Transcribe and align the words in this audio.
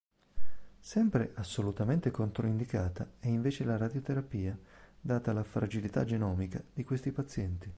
Sempre 0.79 1.31
assolutamente 1.35 2.09
controindicata 2.09 3.07
è 3.19 3.27
invece 3.27 3.63
la 3.65 3.77
radioterapia, 3.77 4.57
data 4.99 5.31
la 5.31 5.43
fragilità 5.43 6.03
genomica 6.05 6.59
di 6.73 6.83
questi 6.83 7.11
pazienti. 7.11 7.69